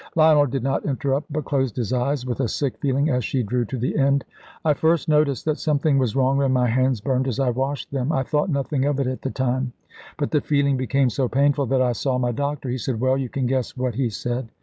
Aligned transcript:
Lionel 0.15 0.47
did 0.47 0.63
not 0.63 0.83
interrupt, 0.83 1.31
but 1.31 1.45
closed 1.45 1.75
his 1.75 1.93
eyes 1.93 2.25
with 2.25 2.39
a 2.39 2.47
sick 2.47 2.79
feeling 2.79 3.11
as 3.11 3.23
she 3.23 3.43
drew 3.43 3.65
to 3.65 3.77
the 3.77 3.95
end. 3.95 4.25
"I 4.65 4.73
first 4.73 5.07
noticed 5.07 5.45
that 5.45 5.59
something 5.59 5.99
was 5.99 6.15
wrong 6.15 6.37
when 6.39 6.51
my 6.51 6.65
hands 6.67 6.99
burned 7.01 7.27
as 7.27 7.39
I 7.39 7.51
washed 7.51 7.91
them. 7.91 8.11
I 8.11 8.23
thought 8.23 8.49
nothing 8.49 8.83
of 8.85 8.99
it 8.99 9.05
at 9.05 9.21
the 9.21 9.29
time; 9.29 9.73
but 10.17 10.31
the 10.31 10.41
feeling 10.41 10.75
became 10.75 11.11
so 11.11 11.29
painful 11.29 11.67
that 11.67 11.83
I 11.83 11.91
saw 11.91 12.17
my 12.17 12.31
doctor. 12.31 12.67
He 12.69 12.79
said 12.79 12.99
well, 12.99 13.15
you 13.15 13.29
can 13.29 13.45
guess 13.45 13.77
what 13.77 13.93
he 13.93 14.09
said. 14.09 14.49